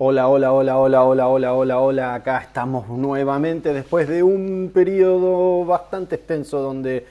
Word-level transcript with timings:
Hola, 0.00 0.28
hola, 0.28 0.52
hola, 0.52 0.78
hola, 0.78 1.02
hola, 1.02 1.26
hola, 1.26 1.54
hola, 1.54 1.80
hola. 1.80 2.14
Acá 2.14 2.38
estamos 2.38 2.88
nuevamente 2.88 3.72
después 3.72 4.06
de 4.06 4.22
un 4.22 4.70
periodo 4.72 5.64
bastante 5.64 6.14
extenso 6.14 6.60
donde 6.60 7.04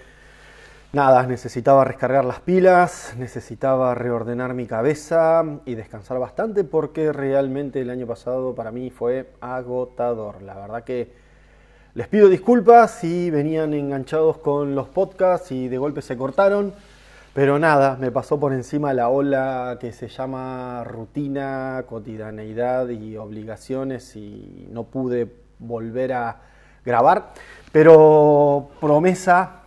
nada, 0.94 1.28
necesitaba 1.28 1.84
recargar 1.84 2.24
las 2.24 2.40
pilas, 2.40 3.14
necesitaba 3.18 3.94
reordenar 3.94 4.54
mi 4.54 4.68
cabeza 4.68 5.44
y 5.66 5.76
descansar 5.76 6.18
bastante 6.20 6.64
porque 6.64 7.12
realmente 7.12 7.82
el 7.82 7.90
año 7.90 8.08
pasado 8.08 8.56
para 8.56 8.72
mí 8.72 8.90
fue 8.90 9.32
agotador. 9.42 10.42
La 10.42 10.56
verdad 10.56 10.86
que 10.86 11.12
les 11.94 12.08
pido 12.08 12.30
disculpas 12.30 12.92
si 12.92 13.30
venían 13.30 13.74
enganchados 13.74 14.38
con 14.38 14.76
los 14.76 14.88
podcasts 14.88 15.52
y 15.52 15.68
de 15.68 15.78
golpe 15.78 16.02
se 16.02 16.16
cortaron. 16.16 16.72
Pero 17.38 17.60
nada, 17.60 17.98
me 18.02 18.10
pasó 18.10 18.40
por 18.40 18.52
encima 18.52 18.96
la 18.96 19.10
ola 19.10 19.78
que 19.80 19.92
se 19.92 20.08
llama 20.08 20.84
rutina, 20.84 21.84
cotidianeidad 21.88 22.90
y 22.90 23.16
obligaciones 23.16 24.16
y 24.16 24.68
no 24.72 24.86
pude 24.86 25.32
volver 25.60 26.14
a 26.14 26.42
grabar. 26.84 27.34
Pero 27.72 28.70
promesa 28.82 29.58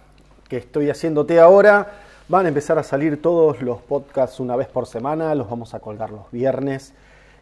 que 0.48 0.56
estoy 0.56 0.90
haciéndote 0.90 1.38
ahora, 1.38 1.92
van 2.28 2.46
a 2.46 2.48
empezar 2.48 2.76
a 2.76 2.82
salir 2.82 3.22
todos 3.22 3.62
los 3.62 3.80
podcasts 3.82 4.40
una 4.40 4.56
vez 4.56 4.66
por 4.66 4.88
semana, 4.88 5.32
los 5.36 5.48
vamos 5.48 5.72
a 5.72 5.78
colgar 5.78 6.10
los 6.10 6.28
viernes 6.32 6.92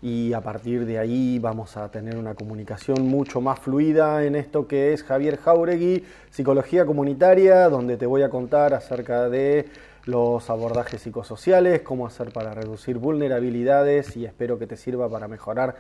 y 0.02 0.34
a 0.34 0.42
partir 0.42 0.84
de 0.84 0.98
ahí 0.98 1.38
vamos 1.38 1.78
a 1.78 1.91
tener 1.91 2.19
una 2.19 2.34
comunicación 2.34 3.08
mucho 3.08 3.41
más 3.41 3.58
fluida 3.60 4.22
en 4.24 4.36
esto 4.36 4.69
que 4.69 4.92
es 4.92 5.02
Javier 5.02 5.38
Jauregui, 5.38 6.05
Psicología 6.30 6.84
Comunitaria, 6.84 7.70
donde 7.70 7.97
te 7.97 8.05
voy 8.05 8.22
a 8.22 8.28
contar 8.28 8.74
acerca 8.74 9.30
de 9.30 9.66
los 10.08 10.48
abordajes 10.48 11.02
psicosociales, 11.02 11.82
cómo 11.82 12.06
hacer 12.06 12.32
para 12.32 12.54
reducir 12.54 12.96
vulnerabilidades 12.96 14.16
y 14.16 14.24
espero 14.24 14.58
que 14.58 14.66
te 14.66 14.78
sirva 14.78 15.10
para 15.10 15.28
mejorar 15.28 15.76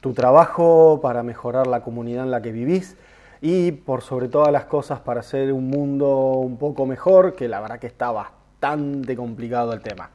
tu 0.00 0.12
trabajo, 0.12 1.00
para 1.02 1.24
mejorar 1.24 1.66
la 1.66 1.82
comunidad 1.82 2.22
en 2.22 2.30
la 2.30 2.40
que 2.40 2.52
vivís 2.52 2.96
y 3.40 3.72
por 3.72 4.02
sobre 4.02 4.28
todas 4.28 4.52
las 4.52 4.66
cosas 4.66 5.00
para 5.00 5.18
hacer 5.18 5.52
un 5.52 5.68
mundo 5.68 6.34
un 6.34 6.58
poco 6.58 6.86
mejor, 6.86 7.34
que 7.34 7.48
la 7.48 7.60
verdad 7.60 7.80
que 7.80 7.88
está 7.88 8.12
bastante 8.12 9.16
complicado 9.16 9.72
el 9.72 9.80
tema. 9.80 10.10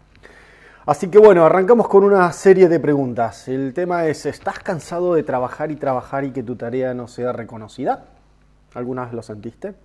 Así 0.86 1.10
que 1.10 1.20
bueno, 1.20 1.46
arrancamos 1.46 1.90
con 1.90 2.06
una 2.06 2.32
serie 2.32 2.70
de 2.70 2.80
preguntas. 2.80 3.50
El 3.50 3.74
tema 3.74 4.06
es, 4.06 4.26
¿estás 4.26 4.60
cansado 4.60 5.14
de 5.14 5.24
trabajar 5.24 5.72
y 5.72 5.76
trabajar 5.76 6.24
y 6.24 6.32
que 6.32 6.42
tu 6.42 6.56
tarea 6.56 6.94
no 6.94 7.10
sea 7.10 7.34
reconocida? 7.34 8.06
¿Alguna 8.74 9.04
vez 9.04 9.14
lo 9.14 9.22
sentiste? 9.22 9.76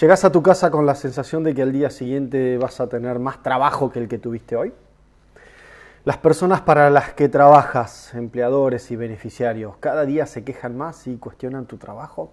¿Llegás 0.00 0.24
a 0.24 0.30
tu 0.30 0.44
casa 0.44 0.70
con 0.70 0.86
la 0.86 0.94
sensación 0.94 1.42
de 1.42 1.56
que 1.56 1.62
al 1.62 1.72
día 1.72 1.90
siguiente 1.90 2.56
vas 2.56 2.80
a 2.80 2.88
tener 2.88 3.18
más 3.18 3.42
trabajo 3.42 3.90
que 3.90 3.98
el 3.98 4.06
que 4.06 4.16
tuviste 4.16 4.54
hoy? 4.54 4.72
Las 6.04 6.18
personas 6.18 6.60
para 6.60 6.88
las 6.88 7.14
que 7.14 7.28
trabajas, 7.28 8.14
empleadores 8.14 8.92
y 8.92 8.96
beneficiarios, 8.96 9.76
cada 9.80 10.06
día 10.06 10.26
se 10.26 10.44
quejan 10.44 10.76
más 10.76 11.08
y 11.08 11.16
cuestionan 11.16 11.66
tu 11.66 11.78
trabajo. 11.78 12.30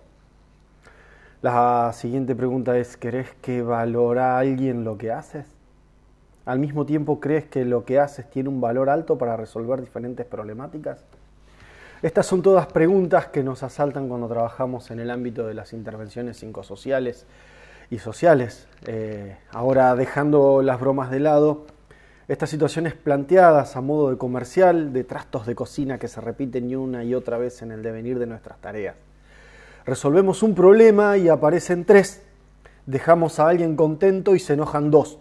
La 1.41 1.91
siguiente 1.91 2.35
pregunta 2.35 2.77
es, 2.77 2.97
¿crees 2.97 3.33
que 3.41 3.63
valora 3.63 4.37
alguien 4.37 4.83
lo 4.83 4.99
que 4.99 5.11
haces? 5.11 5.47
¿Al 6.45 6.59
mismo 6.59 6.85
tiempo 6.85 7.19
crees 7.19 7.45
que 7.45 7.65
lo 7.65 7.83
que 7.83 7.99
haces 7.99 8.29
tiene 8.29 8.49
un 8.49 8.61
valor 8.61 8.91
alto 8.91 9.17
para 9.17 9.37
resolver 9.37 9.81
diferentes 9.81 10.27
problemáticas? 10.27 11.03
Estas 12.03 12.27
son 12.27 12.43
todas 12.43 12.67
preguntas 12.67 13.25
que 13.29 13.41
nos 13.43 13.63
asaltan 13.63 14.07
cuando 14.07 14.27
trabajamos 14.27 14.91
en 14.91 14.99
el 14.99 15.09
ámbito 15.09 15.47
de 15.47 15.55
las 15.55 15.73
intervenciones 15.73 16.37
psicosociales 16.37 17.25
y 17.89 17.99
sociales. 17.99 18.67
Eh, 18.85 19.37
ahora 19.51 19.95
dejando 19.95 20.61
las 20.61 20.79
bromas 20.79 21.11
de 21.11 21.19
lado, 21.19 21.65
estas 22.27 22.49
situaciones 22.49 22.93
planteadas 22.93 23.75
a 23.75 23.81
modo 23.81 24.09
de 24.09 24.17
comercial, 24.17 24.93
de 24.93 25.03
trastos 25.03 25.45
de 25.45 25.55
cocina 25.55 25.99
que 25.99 26.07
se 26.07 26.21
repiten 26.21 26.75
una 26.75 27.03
y 27.03 27.13
otra 27.13 27.37
vez 27.37 27.61
en 27.61 27.71
el 27.71 27.83
devenir 27.83 28.19
de 28.19 28.25
nuestras 28.25 28.59
tareas. 28.59 28.95
Resolvemos 29.85 30.41
un 30.41 30.55
problema 30.55 31.17
y 31.17 31.29
aparecen 31.29 31.85
tres, 31.85 32.23
dejamos 32.87 33.39
a 33.39 33.47
alguien 33.47 33.75
contento 33.75 34.35
y 34.35 34.39
se 34.39 34.53
enojan 34.53 34.89
dos. 34.89 35.19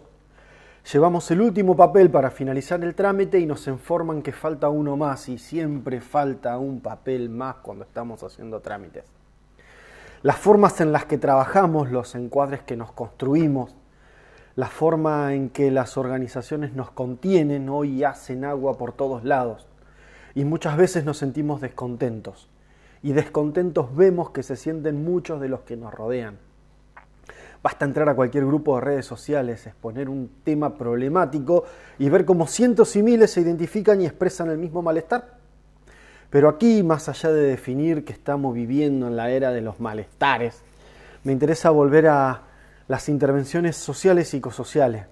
Llevamos 0.91 1.29
el 1.31 1.41
último 1.41 1.75
papel 1.75 2.11
para 2.11 2.29
finalizar 2.29 2.83
el 2.83 2.93
trámite 2.93 3.39
y 3.39 3.45
nos 3.45 3.67
informan 3.67 4.21
que 4.21 4.31
falta 4.31 4.69
uno 4.69 4.97
más 4.97 5.29
y 5.29 5.37
siempre 5.37 5.99
falta 6.01 6.57
un 6.57 6.79
papel 6.79 7.29
más 7.29 7.55
cuando 7.57 7.85
estamos 7.85 8.23
haciendo 8.23 8.59
trámites 8.59 9.03
las 10.23 10.37
formas 10.37 10.81
en 10.81 10.91
las 10.91 11.05
que 11.05 11.17
trabajamos, 11.17 11.91
los 11.91 12.15
encuadres 12.15 12.61
que 12.63 12.75
nos 12.75 12.91
construimos, 12.91 13.75
la 14.55 14.67
forma 14.67 15.33
en 15.33 15.49
que 15.49 15.69
las 15.69 15.97
organizaciones 15.97 16.73
nos 16.73 16.89
contienen 16.91 17.69
hoy 17.69 18.03
hacen 18.03 18.45
agua 18.45 18.77
por 18.77 18.93
todos 18.93 19.23
lados. 19.23 19.67
Y 20.33 20.45
muchas 20.45 20.77
veces 20.77 21.05
nos 21.05 21.17
sentimos 21.17 21.61
descontentos. 21.61 22.49
Y 23.03 23.13
descontentos 23.13 23.95
vemos 23.95 24.31
que 24.31 24.43
se 24.43 24.55
sienten 24.55 25.03
muchos 25.03 25.39
de 25.41 25.49
los 25.49 25.61
que 25.61 25.77
nos 25.77 25.93
rodean. 25.93 26.37
Basta 27.61 27.85
entrar 27.85 28.07
a 28.09 28.15
cualquier 28.15 28.45
grupo 28.45 28.75
de 28.75 28.81
redes 28.81 29.05
sociales, 29.05 29.65
exponer 29.65 30.07
un 30.07 30.29
tema 30.43 30.75
problemático 30.75 31.65
y 31.97 32.09
ver 32.09 32.23
cómo 32.23 32.47
cientos 32.47 32.95
y 32.95 33.03
miles 33.03 33.31
se 33.31 33.41
identifican 33.41 34.01
y 34.01 34.05
expresan 34.05 34.49
el 34.51 34.57
mismo 34.57 34.81
malestar. 34.81 35.44
Pero 36.35 36.49
aquí, 36.49 36.83
más 36.83 37.07
allá 37.07 37.31
de 37.31 37.43
definir 37.43 38.03
que 38.03 38.11
estamos 38.11 38.53
viviendo 38.53 39.07
en 39.07 39.15
la 39.15 39.29
era 39.29 39.53
de 39.53 39.61
los 39.61 39.79
malestares, 39.79 40.63
me 41.23 41.31
interesa 41.31 41.69
volver 41.69 42.09
a 42.09 42.41
las 42.89 43.07
intervenciones 43.07 43.77
sociales 43.77 44.27
y 44.27 44.31
psicosociales. 44.31 45.05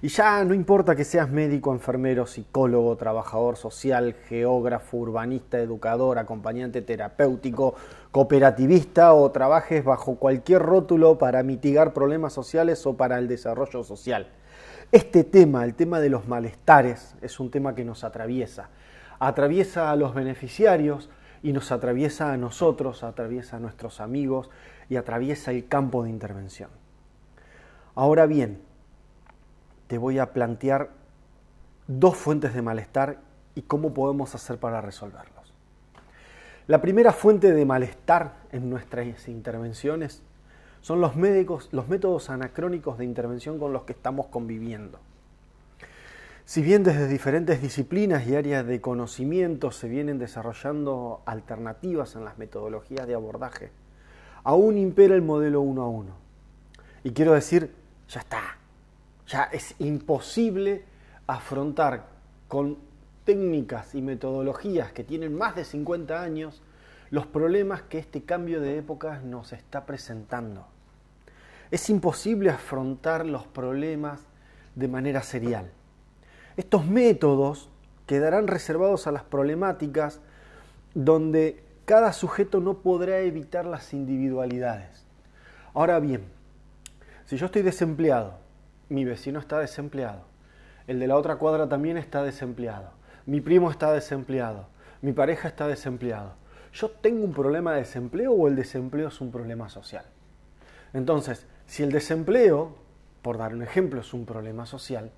Y 0.00 0.08
ya 0.08 0.42
no 0.44 0.54
importa 0.54 0.96
que 0.96 1.04
seas 1.04 1.28
médico, 1.28 1.74
enfermero, 1.74 2.26
psicólogo, 2.26 2.96
trabajador 2.96 3.58
social, 3.58 4.14
geógrafo, 4.26 4.96
urbanista, 4.96 5.58
educador, 5.58 6.18
acompañante 6.18 6.80
terapéutico, 6.80 7.74
cooperativista 8.10 9.12
o 9.12 9.30
trabajes 9.30 9.84
bajo 9.84 10.14
cualquier 10.14 10.62
rótulo 10.62 11.18
para 11.18 11.42
mitigar 11.42 11.92
problemas 11.92 12.32
sociales 12.32 12.86
o 12.86 12.96
para 12.96 13.18
el 13.18 13.28
desarrollo 13.28 13.84
social. 13.84 14.26
Este 14.90 15.22
tema, 15.22 15.66
el 15.66 15.74
tema 15.74 16.00
de 16.00 16.08
los 16.08 16.26
malestares, 16.28 17.14
es 17.20 17.40
un 17.40 17.50
tema 17.50 17.74
que 17.74 17.84
nos 17.84 18.04
atraviesa 18.04 18.70
atraviesa 19.28 19.92
a 19.92 19.96
los 19.96 20.14
beneficiarios 20.14 21.08
y 21.44 21.52
nos 21.52 21.70
atraviesa 21.70 22.32
a 22.32 22.36
nosotros, 22.36 23.04
atraviesa 23.04 23.56
a 23.56 23.60
nuestros 23.60 24.00
amigos 24.00 24.50
y 24.88 24.96
atraviesa 24.96 25.52
el 25.52 25.68
campo 25.68 26.02
de 26.02 26.10
intervención. 26.10 26.70
Ahora 27.94 28.26
bien, 28.26 28.60
te 29.86 29.96
voy 29.96 30.18
a 30.18 30.32
plantear 30.32 30.90
dos 31.86 32.16
fuentes 32.16 32.52
de 32.52 32.62
malestar 32.62 33.18
y 33.54 33.62
cómo 33.62 33.94
podemos 33.94 34.34
hacer 34.34 34.58
para 34.58 34.80
resolverlos. 34.80 35.54
La 36.66 36.80
primera 36.80 37.12
fuente 37.12 37.52
de 37.52 37.64
malestar 37.64 38.34
en 38.50 38.70
nuestras 38.70 39.28
intervenciones 39.28 40.22
son 40.80 41.00
los, 41.00 41.14
médicos, 41.14 41.68
los 41.70 41.86
métodos 41.86 42.28
anacrónicos 42.28 42.98
de 42.98 43.04
intervención 43.04 43.60
con 43.60 43.72
los 43.72 43.84
que 43.84 43.92
estamos 43.92 44.26
conviviendo. 44.26 44.98
Si 46.44 46.60
bien 46.60 46.82
desde 46.82 47.06
diferentes 47.06 47.62
disciplinas 47.62 48.26
y 48.26 48.34
áreas 48.34 48.66
de 48.66 48.80
conocimiento 48.80 49.70
se 49.70 49.88
vienen 49.88 50.18
desarrollando 50.18 51.22
alternativas 51.24 52.16
en 52.16 52.24
las 52.24 52.36
metodologías 52.36 53.06
de 53.06 53.14
abordaje, 53.14 53.70
aún 54.42 54.76
impera 54.76 55.14
el 55.14 55.22
modelo 55.22 55.60
uno 55.60 55.82
a 55.82 55.88
uno. 55.88 56.14
Y 57.04 57.12
quiero 57.12 57.32
decir, 57.32 57.72
ya 58.08 58.20
está, 58.20 58.58
ya 59.28 59.44
es 59.44 59.76
imposible 59.78 60.84
afrontar 61.28 62.06
con 62.48 62.76
técnicas 63.24 63.94
y 63.94 64.02
metodologías 64.02 64.92
que 64.92 65.04
tienen 65.04 65.36
más 65.36 65.54
de 65.54 65.64
50 65.64 66.20
años 66.20 66.60
los 67.10 67.26
problemas 67.26 67.82
que 67.82 67.98
este 67.98 68.24
cambio 68.24 68.60
de 68.60 68.78
épocas 68.78 69.22
nos 69.22 69.52
está 69.52 69.86
presentando. 69.86 70.66
Es 71.70 71.88
imposible 71.88 72.50
afrontar 72.50 73.26
los 73.26 73.46
problemas 73.46 74.20
de 74.74 74.88
manera 74.88 75.22
serial. 75.22 75.70
Estos 76.56 76.86
métodos 76.86 77.70
quedarán 78.06 78.46
reservados 78.46 79.06
a 79.06 79.12
las 79.12 79.22
problemáticas 79.22 80.20
donde 80.94 81.64
cada 81.84 82.12
sujeto 82.12 82.60
no 82.60 82.78
podrá 82.78 83.20
evitar 83.20 83.64
las 83.64 83.92
individualidades. 83.94 85.06
Ahora 85.74 85.98
bien, 85.98 86.24
si 87.24 87.36
yo 87.36 87.46
estoy 87.46 87.62
desempleado, 87.62 88.34
mi 88.88 89.04
vecino 89.04 89.40
está 89.40 89.58
desempleado, 89.58 90.24
el 90.86 91.00
de 91.00 91.06
la 91.06 91.16
otra 91.16 91.36
cuadra 91.36 91.68
también 91.68 91.96
está 91.96 92.22
desempleado, 92.22 92.90
mi 93.24 93.40
primo 93.40 93.70
está 93.70 93.92
desempleado, 93.92 94.66
mi 95.00 95.12
pareja 95.12 95.48
está 95.48 95.66
desempleado, 95.66 96.34
¿yo 96.74 96.90
tengo 96.90 97.24
un 97.24 97.32
problema 97.32 97.72
de 97.72 97.78
desempleo 97.78 98.32
o 98.32 98.48
el 98.48 98.56
desempleo 98.56 99.08
es 99.08 99.20
un 99.22 99.32
problema 99.32 99.70
social? 99.70 100.04
Entonces, 100.92 101.46
si 101.66 101.82
el 101.82 101.90
desempleo, 101.90 102.76
por 103.22 103.38
dar 103.38 103.54
un 103.54 103.62
ejemplo, 103.62 104.02
es 104.02 104.12
un 104.12 104.26
problema 104.26 104.66
social, 104.66 105.10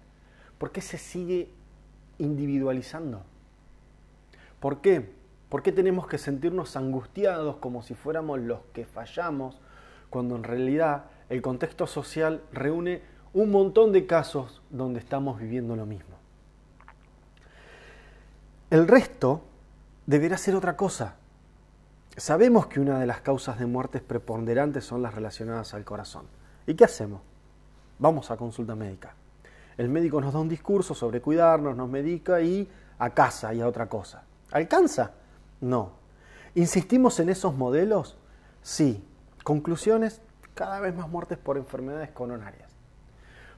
¿Por 0.59 0.73
qué 0.73 0.81
se 0.81 0.99
sigue 0.99 1.49
individualizando? 2.19 3.23
¿Por 4.61 4.81
qué? 4.81 5.13
¿Por 5.49 5.63
qué 5.63 5.73
tenemos 5.73 6.07
que 6.07 6.19
sentirnos 6.19 6.77
angustiados 6.77 7.57
como 7.57 7.83
si 7.83 7.95
fuéramos 7.95 8.41
los 8.41 8.61
que 8.73 8.87
fallamos 8.87 9.61
cuando 10.11 10.37
en 10.37 10.45
realidad 10.45 11.05
el 11.29 11.43
contexto 11.43 11.87
social 11.87 12.43
reúne 12.53 13.03
un 13.33 13.51
montón 13.51 13.93
de 13.93 14.07
casos 14.07 14.63
donde 14.71 15.01
estamos 15.01 15.39
viviendo 15.39 15.77
lo 15.77 15.87
mismo? 15.87 16.17
El 18.71 18.89
resto 18.89 19.43
deberá 20.07 20.37
ser 20.39 20.57
otra 20.57 20.77
cosa. 20.77 21.17
Sabemos 22.17 22.67
que 22.67 22.81
una 22.81 22.99
de 22.99 23.07
las 23.07 23.21
causas 23.21 23.59
de 23.59 23.67
muertes 23.67 24.03
preponderantes 24.03 24.85
son 24.85 25.03
las 25.03 25.15
relacionadas 25.15 25.75
al 25.75 25.85
corazón. 25.85 26.27
¿Y 26.67 26.75
qué 26.75 26.85
hacemos? 26.85 27.21
Vamos 27.99 28.31
a 28.31 28.37
consulta 28.37 28.75
médica. 28.75 29.15
El 29.77 29.89
médico 29.89 30.21
nos 30.21 30.33
da 30.33 30.41
un 30.41 30.49
discurso 30.49 30.95
sobre 30.95 31.21
cuidarnos, 31.21 31.77
nos 31.77 31.89
medica 31.89 32.41
y 32.41 32.69
a 32.99 33.11
casa 33.11 33.53
y 33.55 33.61
a 33.61 33.67
otra 33.67 33.89
cosa. 33.89 34.25
¿Alcanza? 34.53 35.13
No. 35.61 35.93
¿Insistimos 36.55 37.19
en 37.19 37.29
esos 37.29 37.55
modelos? 37.57 38.17
Sí. 38.63 39.05
Conclusiones, 39.43 40.23
cada 40.55 40.81
vez 40.81 40.95
más 40.95 41.09
muertes 41.09 41.37
por 41.39 41.57
enfermedades 41.57 42.11
coronarias. 42.11 42.71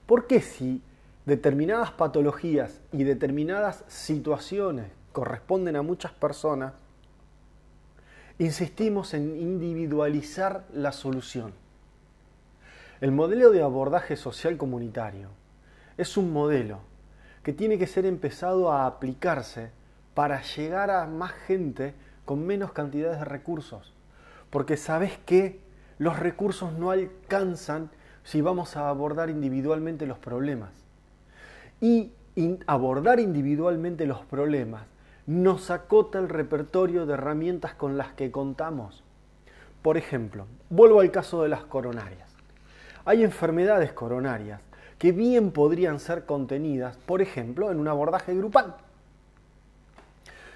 ¿Por 0.06 0.26
qué 0.26 0.40
si 0.40 0.82
determinadas 1.26 1.90
patologías 1.92 2.80
y 2.92 3.04
determinadas 3.04 3.84
situaciones 3.86 4.86
corresponden 5.12 5.76
a 5.76 5.82
muchas 5.82 6.12
personas, 6.12 6.72
insistimos 8.38 9.14
en 9.14 9.36
individualizar 9.36 10.64
la 10.72 10.92
solución? 10.92 11.52
El 13.00 13.12
modelo 13.12 13.50
de 13.50 13.62
abordaje 13.62 14.16
social 14.16 14.56
comunitario 14.56 15.28
es 15.96 16.16
un 16.16 16.32
modelo 16.32 16.80
que 17.42 17.52
tiene 17.52 17.78
que 17.78 17.86
ser 17.86 18.06
empezado 18.06 18.72
a 18.72 18.86
aplicarse 18.86 19.70
para 20.14 20.42
llegar 20.42 20.90
a 20.90 21.06
más 21.06 21.32
gente 21.32 21.94
con 22.24 22.44
menos 22.44 22.72
cantidades 22.72 23.18
de 23.20 23.24
recursos. 23.24 23.94
Porque 24.50 24.76
sabes 24.76 25.18
que 25.24 25.60
los 25.98 26.18
recursos 26.18 26.72
no 26.72 26.90
alcanzan 26.90 27.90
si 28.24 28.40
vamos 28.40 28.76
a 28.76 28.88
abordar 28.88 29.30
individualmente 29.30 30.06
los 30.06 30.18
problemas. 30.18 30.70
Y 31.80 32.12
abordar 32.66 33.20
individualmente 33.20 34.06
los 34.06 34.24
problemas 34.24 34.82
nos 35.26 35.70
acota 35.70 36.18
el 36.18 36.28
repertorio 36.28 37.06
de 37.06 37.14
herramientas 37.14 37.74
con 37.74 37.96
las 37.96 38.12
que 38.12 38.30
contamos. 38.30 39.02
Por 39.82 39.96
ejemplo, 39.96 40.46
vuelvo 40.68 41.00
al 41.00 41.10
caso 41.10 41.42
de 41.42 41.48
las 41.48 41.64
coronarias. 41.64 42.28
Hay 43.04 43.22
enfermedades 43.22 43.92
coronarias 43.92 44.60
que 44.98 45.12
bien 45.12 45.50
podrían 45.50 46.00
ser 46.00 46.24
contenidas, 46.24 46.96
por 46.96 47.22
ejemplo, 47.22 47.70
en 47.70 47.78
un 47.78 47.88
abordaje 47.88 48.34
grupal. 48.34 48.76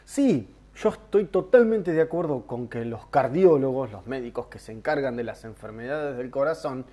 Sí, 0.05 0.49
yo 0.77 0.89
estoy 0.89 1.27
totalmente 1.27 1.93
de 1.93 2.01
acuerdo 2.01 2.47
con 2.47 2.69
que 2.69 2.85
los 2.85 3.07
cardiólogos, 3.07 3.93
los 3.93 4.07
médicos 4.07 4.47
que 4.47 4.59
se 4.59 4.73
encargan 4.73 5.17
de 5.17 5.25
las 5.25 5.45
enfermedades 5.45 6.17
del 6.17 6.31
corazón, 6.31 6.85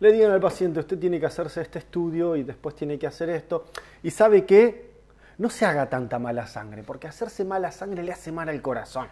le 0.00 0.12
digan 0.12 0.32
al 0.32 0.40
paciente, 0.40 0.80
usted 0.80 0.98
tiene 0.98 1.20
que 1.20 1.26
hacerse 1.26 1.60
este 1.60 1.78
estudio 1.78 2.36
y 2.36 2.42
después 2.42 2.74
tiene 2.74 2.98
que 2.98 3.06
hacer 3.06 3.28
esto. 3.28 3.66
Y 4.02 4.10
sabe 4.10 4.44
que 4.44 4.92
no 5.38 5.50
se 5.50 5.66
haga 5.66 5.88
tanta 5.88 6.18
mala 6.18 6.46
sangre, 6.46 6.82
porque 6.82 7.06
hacerse 7.06 7.44
mala 7.44 7.70
sangre 7.70 8.02
le 8.02 8.12
hace 8.12 8.32
mal 8.32 8.48
al 8.48 8.62
corazón. 8.62 9.08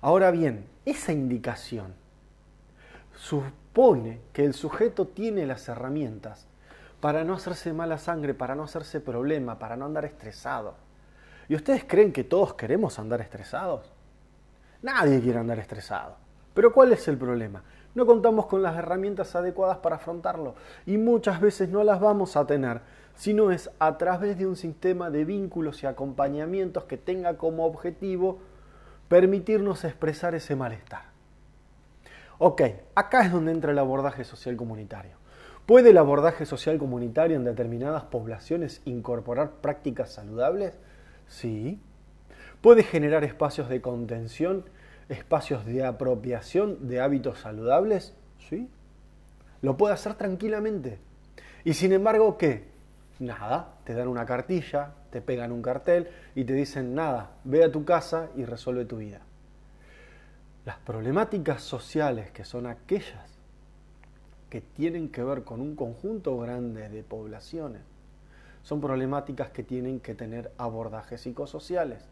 Ahora 0.00 0.30
bien, 0.30 0.64
esa 0.84 1.12
indicación 1.12 1.94
supone 3.16 4.20
que 4.32 4.44
el 4.44 4.54
sujeto 4.54 5.08
tiene 5.08 5.46
las 5.46 5.68
herramientas 5.68 6.47
para 7.00 7.24
no 7.24 7.34
hacerse 7.34 7.72
mala 7.72 7.98
sangre, 7.98 8.34
para 8.34 8.54
no 8.54 8.64
hacerse 8.64 9.00
problema, 9.00 9.58
para 9.58 9.76
no 9.76 9.84
andar 9.84 10.04
estresado. 10.04 10.74
¿Y 11.48 11.54
ustedes 11.54 11.84
creen 11.84 12.12
que 12.12 12.24
todos 12.24 12.54
queremos 12.54 12.98
andar 12.98 13.20
estresados? 13.20 13.92
Nadie 14.82 15.20
quiere 15.20 15.38
andar 15.38 15.58
estresado. 15.58 16.16
Pero 16.54 16.72
¿cuál 16.72 16.92
es 16.92 17.06
el 17.08 17.16
problema? 17.16 17.62
No 17.94 18.04
contamos 18.04 18.46
con 18.46 18.62
las 18.62 18.76
herramientas 18.76 19.34
adecuadas 19.34 19.78
para 19.78 19.96
afrontarlo 19.96 20.54
y 20.86 20.98
muchas 20.98 21.40
veces 21.40 21.68
no 21.68 21.84
las 21.84 22.00
vamos 22.00 22.36
a 22.36 22.46
tener, 22.46 22.80
sino 23.14 23.50
es 23.50 23.70
a 23.78 23.96
través 23.96 24.38
de 24.38 24.46
un 24.46 24.56
sistema 24.56 25.10
de 25.10 25.24
vínculos 25.24 25.82
y 25.82 25.86
acompañamientos 25.86 26.84
que 26.84 26.96
tenga 26.96 27.36
como 27.36 27.64
objetivo 27.64 28.38
permitirnos 29.08 29.84
expresar 29.84 30.34
ese 30.34 30.54
malestar. 30.54 31.02
Ok, 32.38 32.62
acá 32.94 33.24
es 33.24 33.32
donde 33.32 33.52
entra 33.52 33.72
el 33.72 33.78
abordaje 33.78 34.24
social 34.24 34.56
comunitario. 34.56 35.16
¿Puede 35.68 35.90
el 35.90 35.98
abordaje 35.98 36.46
social 36.46 36.78
comunitario 36.78 37.36
en 37.36 37.44
determinadas 37.44 38.04
poblaciones 38.04 38.80
incorporar 38.86 39.50
prácticas 39.60 40.10
saludables? 40.10 40.78
Sí. 41.26 41.78
¿Puede 42.62 42.82
generar 42.82 43.22
espacios 43.22 43.68
de 43.68 43.82
contención, 43.82 44.64
espacios 45.10 45.66
de 45.66 45.84
apropiación 45.84 46.88
de 46.88 47.02
hábitos 47.02 47.40
saludables? 47.40 48.14
Sí. 48.48 48.70
Lo 49.60 49.76
puede 49.76 49.92
hacer 49.92 50.14
tranquilamente. 50.14 51.00
Y 51.64 51.74
sin 51.74 51.92
embargo, 51.92 52.38
¿qué? 52.38 52.64
Nada, 53.18 53.74
te 53.84 53.92
dan 53.92 54.08
una 54.08 54.24
cartilla, 54.24 54.94
te 55.10 55.20
pegan 55.20 55.52
un 55.52 55.60
cartel 55.60 56.08
y 56.34 56.44
te 56.44 56.54
dicen, 56.54 56.94
nada, 56.94 57.32
ve 57.44 57.62
a 57.62 57.70
tu 57.70 57.84
casa 57.84 58.30
y 58.38 58.46
resuelve 58.46 58.86
tu 58.86 58.96
vida. 58.96 59.20
Las 60.64 60.78
problemáticas 60.78 61.60
sociales, 61.60 62.30
que 62.30 62.46
son 62.46 62.66
aquellas 62.66 63.27
que 64.50 64.60
tienen 64.60 65.10
que 65.10 65.22
ver 65.22 65.44
con 65.44 65.60
un 65.60 65.76
conjunto 65.76 66.38
grande 66.38 66.88
de 66.88 67.02
poblaciones. 67.02 67.82
Son 68.62 68.80
problemáticas 68.80 69.50
que 69.50 69.62
tienen 69.62 70.00
que 70.00 70.14
tener 70.14 70.52
abordajes 70.58 71.20
psicosociales. 71.20 72.02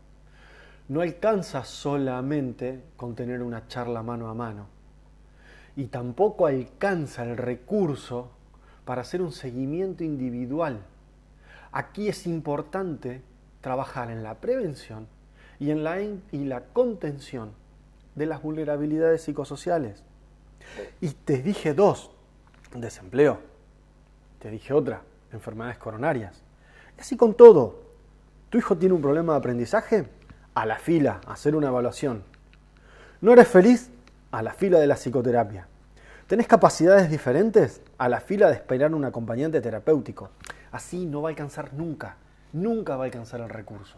No 0.88 1.00
alcanza 1.00 1.64
solamente 1.64 2.82
con 2.96 3.14
tener 3.14 3.42
una 3.42 3.66
charla 3.68 4.02
mano 4.02 4.28
a 4.28 4.34
mano. 4.34 4.66
Y 5.74 5.86
tampoco 5.86 6.46
alcanza 6.46 7.24
el 7.24 7.36
recurso 7.36 8.30
para 8.84 9.02
hacer 9.02 9.20
un 9.20 9.32
seguimiento 9.32 10.04
individual. 10.04 10.80
Aquí 11.72 12.08
es 12.08 12.26
importante 12.26 13.20
trabajar 13.60 14.10
en 14.10 14.22
la 14.22 14.36
prevención 14.36 15.08
y 15.58 15.70
en 15.70 15.82
la, 15.82 16.00
y 16.00 16.44
la 16.44 16.64
contención 16.66 17.50
de 18.14 18.26
las 18.26 18.42
vulnerabilidades 18.42 19.22
psicosociales. 19.22 20.02
Y 21.00 21.10
te 21.10 21.42
dije 21.42 21.74
dos, 21.74 22.10
desempleo. 22.74 23.38
Te 24.38 24.50
dije 24.50 24.72
otra, 24.72 25.02
enfermedades 25.32 25.78
coronarias. 25.78 26.42
Y 26.96 27.00
así 27.00 27.16
con 27.16 27.34
todo. 27.34 27.82
¿Tu 28.50 28.58
hijo 28.58 28.76
tiene 28.76 28.94
un 28.94 29.02
problema 29.02 29.32
de 29.32 29.38
aprendizaje? 29.38 30.08
A 30.54 30.66
la 30.66 30.78
fila, 30.78 31.20
hacer 31.26 31.56
una 31.56 31.68
evaluación. 31.68 32.22
¿No 33.20 33.32
eres 33.32 33.48
feliz? 33.48 33.90
A 34.30 34.42
la 34.42 34.52
fila 34.52 34.78
de 34.78 34.86
la 34.86 34.96
psicoterapia. 34.96 35.68
¿Tenés 36.26 36.46
capacidades 36.46 37.10
diferentes? 37.10 37.80
A 37.98 38.08
la 38.08 38.20
fila 38.20 38.48
de 38.48 38.54
esperar 38.54 38.94
un 38.94 39.04
acompañante 39.04 39.60
terapéutico. 39.60 40.30
Así 40.72 41.06
no 41.06 41.22
va 41.22 41.28
a 41.28 41.30
alcanzar 41.30 41.72
nunca, 41.72 42.16
nunca 42.52 42.96
va 42.96 43.04
a 43.04 43.06
alcanzar 43.06 43.40
el 43.40 43.48
recurso. 43.48 43.96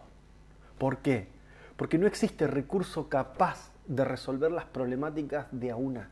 ¿Por 0.79 0.99
qué? 0.99 1.29
Porque 1.77 1.99
no 1.99 2.07
existe 2.07 2.47
recurso 2.47 3.09
capaz 3.09 3.73
de 3.87 4.05
resolver 4.05 4.53
las 4.53 4.67
problemáticas 4.67 5.47
de 5.51 5.73
una. 5.73 6.11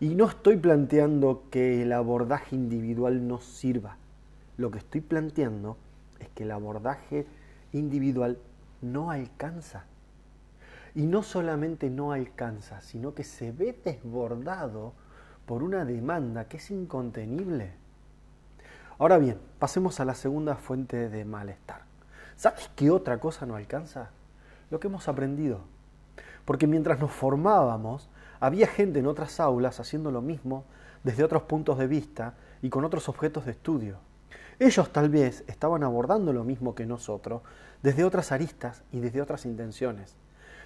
Y 0.00 0.14
no 0.14 0.26
estoy 0.26 0.56
planteando 0.56 1.44
que 1.50 1.82
el 1.82 1.92
abordaje 1.92 2.56
individual 2.56 3.26
no 3.26 3.40
sirva. 3.40 3.96
Lo 4.56 4.70
que 4.70 4.78
estoy 4.78 5.00
planteando 5.00 5.76
es 6.20 6.28
que 6.30 6.42
el 6.42 6.50
abordaje 6.50 7.26
individual 7.72 8.38
no 8.82 9.10
alcanza. 9.10 9.84
Y 10.94 11.06
no 11.06 11.22
solamente 11.22 11.90
no 11.90 12.12
alcanza, 12.12 12.80
sino 12.80 13.14
que 13.14 13.24
se 13.24 13.52
ve 13.52 13.76
desbordado 13.84 14.92
por 15.46 15.62
una 15.62 15.84
demanda 15.84 16.46
que 16.46 16.58
es 16.58 16.70
incontenible. 16.70 17.72
Ahora 18.98 19.18
bien, 19.18 19.38
pasemos 19.58 19.98
a 20.00 20.04
la 20.04 20.14
segunda 20.14 20.54
fuente 20.56 21.08
de 21.08 21.24
malestar. 21.24 21.82
¿Sabes 22.36 22.70
qué 22.76 22.90
otra 22.90 23.18
cosa 23.18 23.44
no 23.46 23.56
alcanza? 23.56 24.10
Lo 24.70 24.78
que 24.78 24.86
hemos 24.86 25.08
aprendido. 25.08 25.60
Porque 26.44 26.66
mientras 26.66 27.00
nos 27.00 27.10
formábamos, 27.10 28.08
había 28.44 28.66
gente 28.66 28.98
en 28.98 29.06
otras 29.06 29.40
aulas 29.40 29.80
haciendo 29.80 30.10
lo 30.10 30.20
mismo 30.20 30.64
desde 31.02 31.24
otros 31.24 31.42
puntos 31.42 31.78
de 31.78 31.86
vista 31.86 32.34
y 32.60 32.68
con 32.68 32.84
otros 32.84 33.08
objetos 33.08 33.46
de 33.46 33.52
estudio. 33.52 33.98
Ellos 34.58 34.92
tal 34.92 35.08
vez 35.08 35.44
estaban 35.46 35.82
abordando 35.82 36.32
lo 36.32 36.44
mismo 36.44 36.74
que 36.74 36.86
nosotros 36.86 37.42
desde 37.82 38.04
otras 38.04 38.32
aristas 38.32 38.82
y 38.92 39.00
desde 39.00 39.22
otras 39.22 39.46
intenciones, 39.46 40.16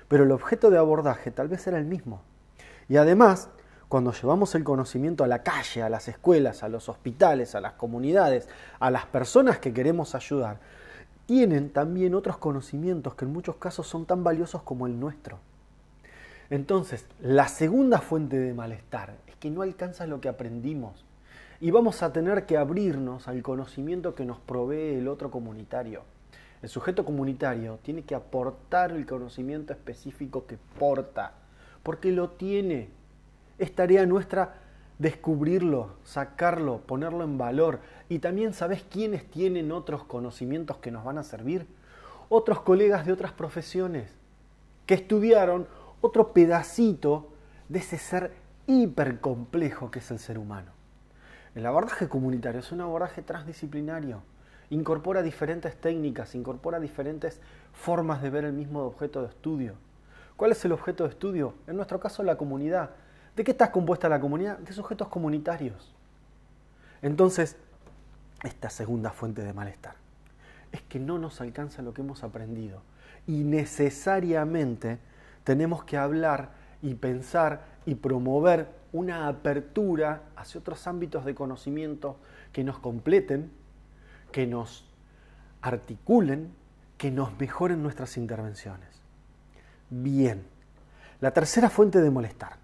pero 0.08 0.24
el 0.24 0.32
objeto 0.32 0.70
de 0.70 0.78
abordaje 0.78 1.30
tal 1.30 1.48
vez 1.48 1.66
era 1.66 1.78
el 1.78 1.84
mismo. 1.84 2.22
Y 2.88 2.96
además, 2.96 3.48
cuando 3.88 4.12
llevamos 4.12 4.54
el 4.54 4.64
conocimiento 4.64 5.24
a 5.24 5.28
la 5.28 5.42
calle, 5.42 5.82
a 5.82 5.88
las 5.88 6.08
escuelas, 6.08 6.62
a 6.62 6.68
los 6.68 6.88
hospitales, 6.88 7.54
a 7.54 7.60
las 7.60 7.74
comunidades, 7.74 8.48
a 8.80 8.90
las 8.90 9.06
personas 9.06 9.58
que 9.58 9.72
queremos 9.72 10.14
ayudar, 10.14 10.58
tienen 11.26 11.70
también 11.70 12.14
otros 12.14 12.38
conocimientos 12.38 13.14
que 13.14 13.24
en 13.24 13.32
muchos 13.32 13.56
casos 13.56 13.86
son 13.86 14.04
tan 14.04 14.24
valiosos 14.24 14.62
como 14.62 14.86
el 14.86 14.98
nuestro. 14.98 15.38
Entonces, 16.50 17.06
la 17.20 17.48
segunda 17.48 18.00
fuente 18.00 18.38
de 18.38 18.54
malestar 18.54 19.16
es 19.26 19.36
que 19.36 19.50
no 19.50 19.62
alcanza 19.62 20.06
lo 20.06 20.20
que 20.20 20.28
aprendimos 20.28 21.04
y 21.60 21.70
vamos 21.70 22.02
a 22.02 22.12
tener 22.12 22.46
que 22.46 22.56
abrirnos 22.56 23.28
al 23.28 23.42
conocimiento 23.42 24.14
que 24.14 24.24
nos 24.24 24.38
provee 24.38 24.94
el 24.94 25.08
otro 25.08 25.30
comunitario. 25.30 26.02
El 26.62 26.68
sujeto 26.68 27.04
comunitario 27.04 27.78
tiene 27.82 28.02
que 28.02 28.14
aportar 28.14 28.92
el 28.92 29.06
conocimiento 29.06 29.72
específico 29.72 30.46
que 30.46 30.58
porta, 30.78 31.34
porque 31.82 32.12
lo 32.12 32.30
tiene. 32.30 32.90
Es 33.58 33.74
tarea 33.74 34.06
nuestra 34.06 34.54
descubrirlo, 34.98 35.90
sacarlo, 36.04 36.78
ponerlo 36.78 37.24
en 37.24 37.38
valor. 37.38 37.80
Y 38.08 38.18
también 38.18 38.52
sabes 38.54 38.82
quiénes 38.82 39.28
tienen 39.30 39.72
otros 39.72 40.04
conocimientos 40.04 40.78
que 40.78 40.90
nos 40.90 41.04
van 41.04 41.18
a 41.18 41.22
servir. 41.22 41.66
Otros 42.28 42.60
colegas 42.60 43.06
de 43.06 43.12
otras 43.12 43.32
profesiones 43.32 44.10
que 44.86 44.94
estudiaron 44.94 45.66
otro 46.00 46.32
pedacito 46.32 47.30
de 47.68 47.80
ese 47.80 47.98
ser 47.98 48.32
hipercomplejo 48.66 49.90
que 49.90 49.98
es 49.98 50.10
el 50.10 50.18
ser 50.18 50.38
humano. 50.38 50.72
El 51.54 51.66
abordaje 51.66 52.08
comunitario 52.08 52.60
es 52.60 52.70
un 52.72 52.80
abordaje 52.80 53.22
transdisciplinario. 53.22 54.22
Incorpora 54.70 55.22
diferentes 55.22 55.74
técnicas, 55.80 56.34
incorpora 56.34 56.78
diferentes 56.78 57.40
formas 57.72 58.22
de 58.22 58.30
ver 58.30 58.44
el 58.44 58.52
mismo 58.52 58.82
objeto 58.82 59.22
de 59.22 59.28
estudio. 59.28 59.74
¿Cuál 60.36 60.52
es 60.52 60.64
el 60.64 60.72
objeto 60.72 61.04
de 61.04 61.10
estudio? 61.10 61.54
En 61.66 61.76
nuestro 61.76 61.98
caso, 61.98 62.22
la 62.22 62.36
comunidad. 62.36 62.90
¿De 63.34 63.44
qué 63.44 63.52
está 63.52 63.72
compuesta 63.72 64.08
la 64.08 64.20
comunidad? 64.20 64.58
De 64.58 64.72
sujetos 64.72 65.08
comunitarios. 65.08 65.94
Entonces, 67.02 67.56
esta 68.44 68.70
segunda 68.70 69.10
fuente 69.10 69.42
de 69.42 69.52
malestar 69.52 69.94
es 70.70 70.82
que 70.82 70.98
no 71.00 71.18
nos 71.18 71.40
alcanza 71.40 71.82
lo 71.82 71.94
que 71.94 72.02
hemos 72.02 72.22
aprendido 72.22 72.82
y 73.26 73.44
necesariamente 73.44 74.98
tenemos 75.48 75.82
que 75.82 75.96
hablar 75.96 76.50
y 76.82 76.92
pensar 76.96 77.62
y 77.86 77.94
promover 77.94 78.68
una 78.92 79.28
apertura 79.28 80.24
hacia 80.36 80.60
otros 80.60 80.86
ámbitos 80.86 81.24
de 81.24 81.34
conocimiento 81.34 82.18
que 82.52 82.64
nos 82.64 82.78
completen, 82.78 83.50
que 84.30 84.46
nos 84.46 84.84
articulen, 85.62 86.52
que 86.98 87.10
nos 87.10 87.38
mejoren 87.40 87.82
nuestras 87.82 88.18
intervenciones. 88.18 88.90
Bien, 89.88 90.44
la 91.22 91.30
tercera 91.30 91.70
fuente 91.70 92.02
de 92.02 92.10
molestar. 92.10 92.56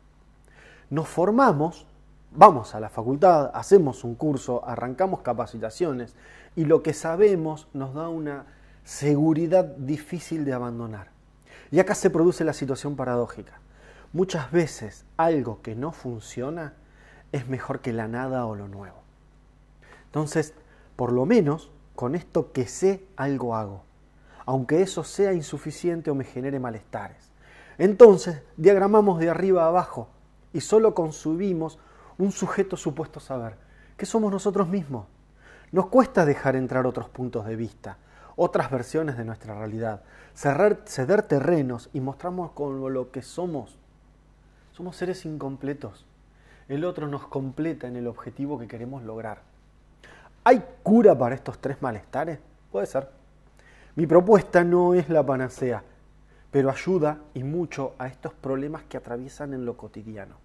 Nos 0.91 1.09
formamos, 1.09 1.87
vamos 2.33 2.75
a 2.75 2.81
la 2.81 2.91
facultad, 2.91 3.50
hacemos 3.55 4.05
un 4.05 4.14
curso, 4.14 4.62
arrancamos 4.69 5.23
capacitaciones 5.23 6.14
y 6.55 6.67
lo 6.67 6.83
que 6.83 6.93
sabemos 6.93 7.67
nos 7.73 7.95
da 7.95 8.11
una 8.11 8.45
seguridad 8.85 9.64
difícil 9.64 10.45
de 10.45 10.53
abandonar. 10.53 11.13
Y 11.75 11.81
acá 11.81 11.97
se 11.97 12.09
produce 12.09 12.45
la 12.45 12.52
situación 12.52 12.95
paradójica. 12.95 13.59
Muchas 14.12 14.52
veces 14.52 15.04
algo 15.16 15.61
que 15.61 15.75
no 15.75 15.90
funciona 15.90 16.75
es 17.33 17.49
mejor 17.49 17.81
que 17.81 17.93
la 17.93 18.07
nada 18.07 18.47
o 18.47 18.54
lo 18.54 18.69
nuevo. 18.69 19.02
Entonces, 20.04 20.54
por 20.95 21.11
lo 21.11 21.26
menos 21.26 21.73
con 21.97 22.14
esto 22.14 22.52
que 22.52 22.69
sé 22.69 23.04
algo 23.16 23.57
hago, 23.57 23.83
aunque 24.47 24.83
eso 24.83 25.02
sea 25.02 25.33
insuficiente 25.33 26.12
o 26.12 26.14
me 26.14 26.23
genere 26.23 26.61
malestares. 26.61 27.33
Entonces, 27.76 28.40
diagramamos 28.57 29.19
de 29.19 29.31
arriba 29.31 29.64
a 29.64 29.66
abajo 29.66 30.07
y 30.52 30.61
solo 30.61 30.95
consumimos 30.95 31.81
un 32.19 32.31
sujeto 32.31 32.76
supuesto 32.76 33.19
saber, 33.19 33.57
que 33.97 34.07
somos 34.07 34.31
nosotros 34.31 34.69
mismos. 34.69 35.07
Nos 35.73 35.88
cuesta 35.88 36.25
dejar 36.25 36.54
entrar 36.54 36.87
otros 36.87 37.09
puntos 37.09 37.45
de 37.47 37.57
vista, 37.57 37.99
otras 38.37 38.71
versiones 38.71 39.17
de 39.17 39.25
nuestra 39.25 39.55
realidad, 39.55 40.03
ceder 40.35 41.23
terrenos 41.23 41.91
y 41.93 42.00
mostrarnos 42.00 42.53
con 42.53 42.93
lo 42.93 43.11
que 43.11 43.23
somos. 43.23 43.79
Somos 44.73 44.97
seres 44.97 45.25
incompletos. 45.25 46.07
El 46.69 46.85
otro 46.85 47.07
nos 47.09 47.26
completa 47.26 47.87
en 47.87 47.97
el 47.97 48.07
objetivo 48.07 48.59
que 48.59 48.67
queremos 48.67 49.03
lograr. 49.03 49.43
¿Hay 50.45 50.62
cura 50.83 51.17
para 51.17 51.35
estos 51.35 51.59
tres 51.59 51.81
malestares? 51.81 52.38
Puede 52.73 52.87
ser. 52.87 53.09
Mi 53.97 54.07
propuesta 54.07 54.64
no 54.64 54.95
es 54.95 55.09
la 55.09 55.25
panacea, 55.25 55.83
pero 56.50 56.71
ayuda 56.71 57.19
y 57.35 57.45
mucho 57.45 57.95
a 57.99 58.09
estos 58.09 58.33
problemas 58.35 58.83
que 58.85 58.97
atraviesan 58.97 59.55
en 59.55 59.64
lo 59.64 59.76
cotidiano. 59.76 60.44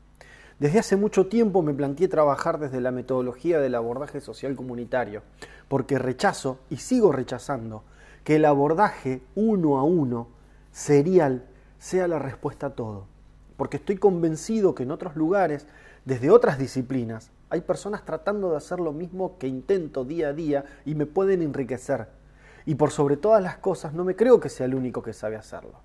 Desde 0.60 0.80
hace 0.80 0.98
mucho 0.98 1.28
tiempo 1.28 1.62
me 1.62 1.74
planteé 1.74 2.10
trabajar 2.10 2.60
desde 2.60 2.82
la 2.82 2.92
metodología 2.92 3.62
del 3.62 3.76
abordaje 3.76 4.20
social 4.20 4.58
comunitario, 4.58 5.22
porque 5.70 5.98
rechazo 5.98 6.60
y 6.70 6.78
sigo 6.78 7.14
rechazando 7.14 7.84
que 8.26 8.36
el 8.36 8.44
abordaje 8.44 9.22
uno 9.36 9.78
a 9.78 9.84
uno, 9.84 10.28
serial, 10.74 11.46
sea 11.78 12.10
la 12.10 12.20
respuesta 12.20 12.68
a 12.68 12.70
todo. 12.72 13.06
Porque 13.56 13.78
estoy 13.78 13.96
convencido 13.96 14.76
que 14.76 14.84
en 14.84 14.92
otros 14.92 15.16
lugares, 15.16 15.66
desde 16.04 16.30
otras 16.30 16.60
disciplinas, 16.60 17.32
hay 17.50 17.62
personas 17.62 18.04
tratando 18.04 18.52
de 18.52 18.58
hacer 18.58 18.82
lo 18.82 18.92
mismo 18.92 19.38
que 19.38 19.48
intento 19.48 20.04
día 20.04 20.28
a 20.28 20.34
día 20.34 20.66
y 20.84 20.94
me 20.94 21.06
pueden 21.06 21.42
enriquecer. 21.42 22.10
Y 22.66 22.76
por 22.76 22.92
sobre 22.92 23.16
todas 23.16 23.42
las 23.42 23.58
cosas, 23.60 23.94
no 23.94 24.04
me 24.04 24.18
creo 24.18 24.42
que 24.42 24.50
sea 24.50 24.66
el 24.66 24.76
único 24.76 25.04
que 25.04 25.14
sabe 25.14 25.38
hacerlo. 25.38 25.80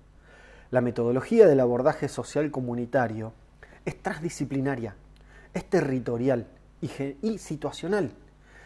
La 0.69 0.81
metodología 0.81 1.47
del 1.47 1.61
abordaje 1.61 2.09
social 2.09 2.51
comunitario 2.51 3.31
es 3.85 4.01
transdisciplinaria, 4.01 4.95
es 5.53 5.65
territorial 5.65 6.47
y, 6.81 7.37
situacional. 7.37 8.11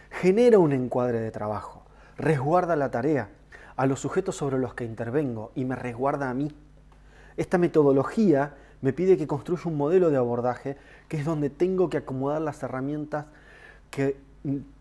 Genera 0.10 0.58
un 0.58 0.74
encuadre 0.74 1.20
de 1.20 1.32
trabajo, 1.32 1.84
resguarda 2.18 2.76
la 2.76 2.90
tarea, 2.90 3.30
a 3.76 3.86
los 3.86 4.02
sujetos 4.02 4.36
sobre 4.36 4.58
los 4.60 4.74
que 4.74 4.84
intervengo 4.84 5.54
y 5.56 5.64
me 5.64 5.76
resguarda 5.76 6.30
a 6.30 6.34
mí. 6.34 6.52
Esta 7.38 7.58
metodología 7.58 8.56
me 8.82 8.92
pide 8.92 9.18
que 9.18 9.26
construya 9.26 9.64
un 9.68 9.78
modelo 9.78 10.10
de 10.10 10.18
abordaje 10.18 10.76
que 11.08 11.18
es 11.18 11.24
donde 11.24 11.50
tengo 11.50 11.90
que 11.90 11.98
acomodar 11.98 12.42
las 12.42 12.62
herramientas 12.62 13.28
que 13.90 14.18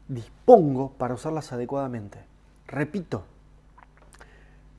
dispongo 0.08 0.90
para 0.98 1.14
usarlas 1.14 1.52
adecuadamente. 1.52 2.18
Repito, 2.66 3.22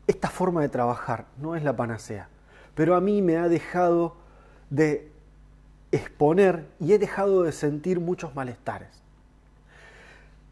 esta 0.05 0.29
forma 0.29 0.61
de 0.61 0.69
trabajar 0.69 1.27
no 1.37 1.55
es 1.55 1.63
la 1.63 1.77
panacea, 1.77 2.27
pero 2.75 2.95
a 2.95 3.01
mí 3.01 3.21
me 3.21 3.37
ha 3.37 3.47
dejado 3.47 4.17
de 4.69 5.11
exponer 5.91 6.65
y 6.79 6.93
he 6.93 6.99
dejado 6.99 7.43
de 7.43 7.51
sentir 7.51 7.99
muchos 7.99 8.33
malestares. 8.35 8.89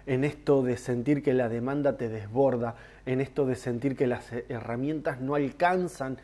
en 0.07 0.25
esto 0.25 0.62
de 0.62 0.76
sentir 0.76 1.23
que 1.23 1.33
la 1.33 1.49
demanda 1.49 1.97
te 1.97 2.09
desborda, 2.09 2.76
en 3.07 3.21
esto 3.21 3.47
de 3.47 3.57
sentir 3.57 3.97
que 3.97 4.07
las 4.07 4.33
herramientas 4.49 5.21
no 5.21 5.35
alcanzan 5.35 6.19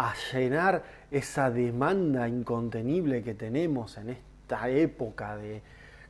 a 0.00 0.14
llenar 0.32 0.82
esa 1.10 1.50
demanda 1.50 2.26
incontenible 2.26 3.22
que 3.22 3.34
tenemos 3.34 3.98
en 3.98 4.08
esta 4.08 4.70
época 4.70 5.36
de 5.36 5.60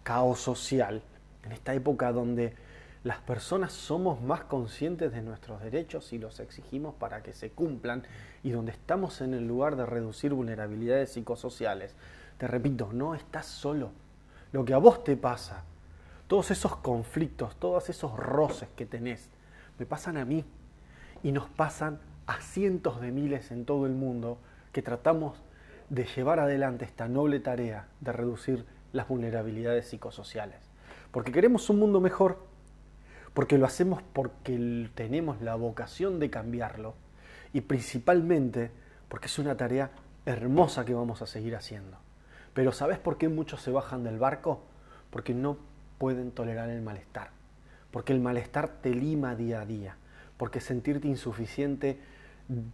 caos 0.04 0.38
social, 0.38 1.02
en 1.42 1.50
esta 1.50 1.74
época 1.74 2.12
donde 2.12 2.54
las 3.02 3.18
personas 3.18 3.72
somos 3.72 4.22
más 4.22 4.42
conscientes 4.42 5.10
de 5.10 5.22
nuestros 5.22 5.60
derechos 5.60 6.12
y 6.12 6.18
los 6.18 6.38
exigimos 6.38 6.94
para 6.94 7.24
que 7.24 7.32
se 7.32 7.50
cumplan 7.50 8.04
y 8.44 8.50
donde 8.50 8.70
estamos 8.70 9.20
en 9.22 9.34
el 9.34 9.48
lugar 9.48 9.74
de 9.74 9.86
reducir 9.86 10.34
vulnerabilidades 10.34 11.10
psicosociales. 11.10 11.96
Te 12.38 12.46
repito, 12.46 12.90
no 12.92 13.16
estás 13.16 13.46
solo. 13.46 13.90
Lo 14.52 14.64
que 14.64 14.72
a 14.72 14.78
vos 14.78 15.02
te 15.02 15.16
pasa, 15.16 15.64
todos 16.28 16.52
esos 16.52 16.76
conflictos, 16.76 17.56
todos 17.56 17.90
esos 17.90 18.16
roces 18.16 18.68
que 18.76 18.86
tenés, 18.86 19.30
me 19.80 19.86
pasan 19.86 20.16
a 20.16 20.24
mí 20.24 20.44
y 21.24 21.32
nos 21.32 21.48
pasan 21.48 21.98
a 22.26 22.40
cientos 22.40 23.00
de 23.00 23.10
miles 23.10 23.50
en 23.50 23.64
todo 23.64 23.86
el 23.86 23.92
mundo 23.92 24.38
que 24.72 24.82
tratamos 24.82 25.42
de 25.88 26.04
llevar 26.04 26.38
adelante 26.38 26.84
esta 26.84 27.08
noble 27.08 27.40
tarea 27.40 27.88
de 28.00 28.12
reducir 28.12 28.64
las 28.92 29.08
vulnerabilidades 29.08 29.88
psicosociales. 29.88 30.58
Porque 31.10 31.32
queremos 31.32 31.68
un 31.70 31.80
mundo 31.80 32.00
mejor, 32.00 32.38
porque 33.34 33.58
lo 33.58 33.66
hacemos 33.66 34.02
porque 34.12 34.88
tenemos 34.94 35.40
la 35.40 35.54
vocación 35.56 36.20
de 36.20 36.30
cambiarlo 36.30 36.94
y 37.52 37.62
principalmente 37.62 38.70
porque 39.08 39.26
es 39.26 39.38
una 39.38 39.56
tarea 39.56 39.90
hermosa 40.26 40.84
que 40.84 40.94
vamos 40.94 41.22
a 41.22 41.26
seguir 41.26 41.56
haciendo. 41.56 41.98
Pero 42.54 42.72
¿sabes 42.72 42.98
por 42.98 43.18
qué 43.18 43.28
muchos 43.28 43.62
se 43.62 43.70
bajan 43.70 44.04
del 44.04 44.18
barco? 44.18 44.62
Porque 45.10 45.34
no 45.34 45.56
pueden 45.98 46.30
tolerar 46.30 46.70
el 46.70 46.82
malestar. 46.82 47.30
Porque 47.90 48.12
el 48.12 48.20
malestar 48.20 48.68
te 48.80 48.90
lima 48.90 49.34
día 49.34 49.62
a 49.62 49.66
día. 49.66 49.96
Porque 50.40 50.62
sentirte 50.62 51.06
insuficiente 51.06 51.98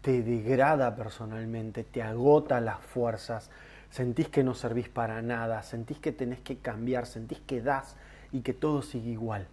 te 0.00 0.22
degrada 0.22 0.94
personalmente, 0.94 1.82
te 1.82 2.00
agota 2.00 2.60
las 2.60 2.78
fuerzas, 2.78 3.50
sentís 3.90 4.28
que 4.28 4.44
no 4.44 4.54
servís 4.54 4.88
para 4.88 5.20
nada, 5.20 5.64
sentís 5.64 5.98
que 5.98 6.12
tenés 6.12 6.38
que 6.38 6.58
cambiar, 6.58 7.06
sentís 7.06 7.40
que 7.40 7.60
das 7.60 7.96
y 8.30 8.42
que 8.42 8.52
todo 8.52 8.82
sigue 8.82 9.10
igual. 9.10 9.48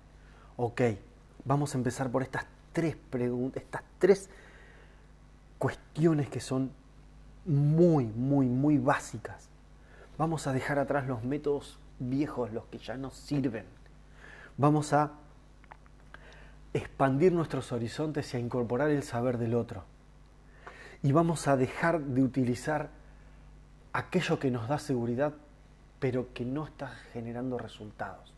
Ok, 0.58 0.82
vamos 1.43 1.74
a 1.74 1.79
empezar 1.79 2.12
por 2.12 2.22
estas 2.22 2.46
tres 2.72 2.96
preguntas, 3.10 3.63
estas 3.63 3.82
tres 3.98 4.29
cuestiones 5.58 6.29
que 6.29 6.39
son 6.39 6.72
muy, 7.46 8.05
muy, 8.05 8.46
muy 8.46 8.77
básicas. 8.77 9.50
Vamos 10.20 10.46
a 10.46 10.53
dejar 10.53 10.77
atrás 10.77 11.08
los 11.08 11.24
métodos 11.24 11.79
viejos, 11.98 12.53
los 12.53 12.65
que 12.65 12.77
ya 12.77 12.96
no 12.96 13.10
sirven. 13.10 13.65
Vamos 14.55 14.93
a 14.93 15.13
expandir 16.74 17.32
nuestros 17.32 17.72
horizontes 17.72 18.34
y 18.34 18.38
a 18.38 18.39
incorporar 18.39 18.89
el 18.89 19.03
saber 19.03 19.38
del 19.38 19.53
otro 19.53 19.84
y 21.03 21.12
vamos 21.12 21.50
a 21.50 21.58
dejar 21.58 22.00
de 22.00 22.24
utilizar 22.24 22.89
aquello 23.92 24.39
que 24.39 24.50
nos 24.50 24.70
da 24.70 24.80
seguridad, 24.80 25.34
pero 26.00 26.34
que 26.34 26.46
no 26.46 26.65
está 26.65 26.88
generando 27.12 27.58
resultados. 27.58 28.34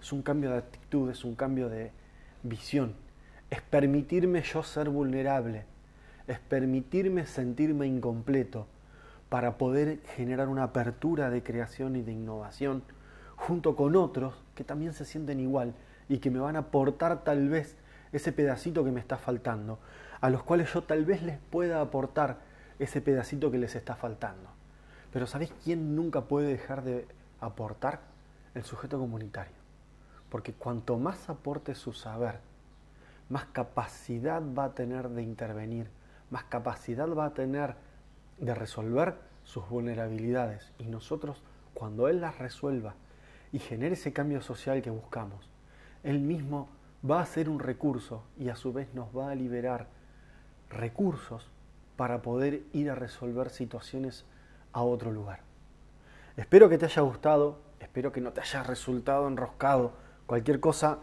Es 0.00 0.12
un 0.12 0.22
cambio 0.22 0.50
de 0.50 0.58
actitud, 0.58 1.10
es 1.10 1.24
un 1.24 1.34
cambio 1.34 1.70
de 1.70 1.90
visión. 2.42 2.94
Es 3.48 3.62
permitirme 3.62 4.42
yo 4.42 4.62
ser 4.62 4.90
vulnerable, 4.90 5.64
es 6.26 6.38
permitirme 6.38 7.26
sentirme 7.26 7.86
incompleto 7.86 8.66
para 9.30 9.56
poder 9.56 10.00
generar 10.14 10.48
una 10.48 10.64
apertura 10.64 11.30
de 11.30 11.42
creación 11.42 11.96
y 11.96 12.02
de 12.02 12.12
innovación 12.12 12.82
junto 13.36 13.76
con 13.76 13.96
otros 13.96 14.34
que 14.54 14.64
también 14.64 14.92
se 14.92 15.06
sienten 15.06 15.40
igual 15.40 15.74
y 16.08 16.18
que 16.18 16.30
me 16.30 16.40
van 16.40 16.56
a 16.56 16.60
aportar 16.60 17.24
tal 17.24 17.48
vez 17.48 17.76
ese 18.12 18.32
pedacito 18.32 18.84
que 18.84 18.90
me 18.90 19.00
está 19.00 19.18
faltando, 19.18 19.78
a 20.20 20.30
los 20.30 20.42
cuales 20.42 20.72
yo 20.72 20.82
tal 20.82 21.04
vez 21.04 21.22
les 21.22 21.38
pueda 21.38 21.80
aportar 21.80 22.38
ese 22.78 23.00
pedacito 23.00 23.50
que 23.50 23.58
les 23.58 23.74
está 23.74 23.94
faltando. 23.96 24.50
Pero 25.12 25.26
¿sabéis 25.26 25.52
quién 25.64 25.96
nunca 25.96 26.22
puede 26.22 26.48
dejar 26.48 26.82
de 26.82 27.06
aportar? 27.40 28.00
El 28.54 28.64
sujeto 28.64 28.98
comunitario. 28.98 29.56
Porque 30.30 30.52
cuanto 30.52 30.98
más 30.98 31.28
aporte 31.28 31.74
su 31.74 31.92
saber, 31.92 32.40
más 33.28 33.44
capacidad 33.46 34.42
va 34.42 34.64
a 34.64 34.74
tener 34.74 35.10
de 35.10 35.22
intervenir, 35.22 35.88
más 36.30 36.44
capacidad 36.44 37.08
va 37.08 37.26
a 37.26 37.34
tener 37.34 37.74
de 38.38 38.54
resolver 38.54 39.16
sus 39.44 39.68
vulnerabilidades. 39.68 40.72
Y 40.78 40.84
nosotros, 40.84 41.42
cuando 41.74 42.08
Él 42.08 42.20
las 42.20 42.38
resuelva 42.38 42.94
y 43.52 43.58
genere 43.58 43.94
ese 43.94 44.12
cambio 44.12 44.40
social 44.40 44.82
que 44.82 44.90
buscamos, 44.90 45.48
Él 46.02 46.20
mismo 46.20 46.68
va 47.08 47.20
a 47.20 47.26
ser 47.26 47.48
un 47.48 47.58
recurso 47.58 48.22
y 48.38 48.48
a 48.48 48.56
su 48.56 48.72
vez 48.72 48.88
nos 48.94 49.08
va 49.16 49.30
a 49.30 49.34
liberar 49.34 49.86
recursos 50.70 51.48
para 51.96 52.22
poder 52.22 52.62
ir 52.72 52.90
a 52.90 52.94
resolver 52.94 53.50
situaciones 53.50 54.24
a 54.72 54.82
otro 54.82 55.10
lugar. 55.10 55.40
Espero 56.36 56.68
que 56.68 56.78
te 56.78 56.86
haya 56.86 57.02
gustado, 57.02 57.58
espero 57.80 58.12
que 58.12 58.20
no 58.20 58.32
te 58.32 58.40
haya 58.40 58.62
resultado 58.62 59.26
enroscado. 59.26 59.92
Cualquier 60.26 60.60
cosa, 60.60 60.98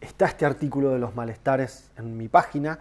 está 0.00 0.26
este 0.26 0.46
artículo 0.46 0.90
de 0.90 0.98
los 0.98 1.14
malestares 1.14 1.90
en 1.96 2.16
mi 2.16 2.28
página. 2.28 2.78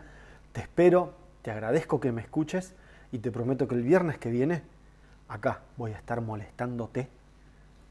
Te 0.54 0.62
espero, 0.62 1.14
te 1.42 1.52
agradezco 1.52 2.00
que 2.00 2.12
me 2.12 2.22
escuches 2.22 2.76
y 3.12 3.20
te 3.20 3.32
prometo 3.32 3.68
que 3.68 3.76
el 3.76 3.84
viernes 3.84 4.18
que 4.18 4.30
viene, 4.30 4.64
acá 5.28 5.62
voy 5.76 5.92
a 5.92 5.98
estar 5.98 6.22
molestándote, 6.22 7.10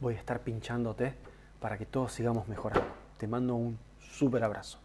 voy 0.00 0.14
a 0.14 0.18
estar 0.18 0.40
pinchándote 0.40 1.14
para 1.60 1.76
que 1.76 1.84
todos 1.84 2.12
sigamos 2.12 2.48
mejorando. 2.48 3.09
Te 3.20 3.26
mando 3.26 3.54
un 3.54 3.78
súper 3.98 4.42
abrazo. 4.42 4.78